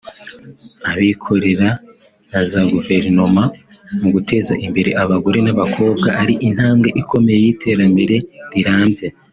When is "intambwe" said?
6.49-6.89